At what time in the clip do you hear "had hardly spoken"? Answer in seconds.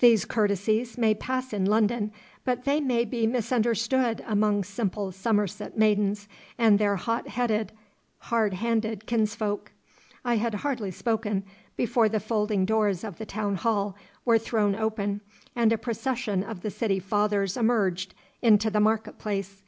10.36-11.42